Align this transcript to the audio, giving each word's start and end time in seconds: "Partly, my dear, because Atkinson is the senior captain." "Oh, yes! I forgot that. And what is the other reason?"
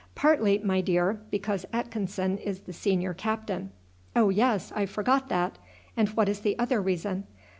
"Partly, 0.15 0.57
my 0.57 0.81
dear, 0.81 1.21
because 1.29 1.63
Atkinson 1.71 2.39
is 2.39 2.61
the 2.61 2.73
senior 2.73 3.13
captain." 3.13 3.69
"Oh, 4.15 4.29
yes! 4.29 4.71
I 4.75 4.87
forgot 4.87 5.29
that. 5.29 5.59
And 5.95 6.09
what 6.15 6.27
is 6.27 6.39
the 6.39 6.57
other 6.57 6.81
reason?" 6.81 7.25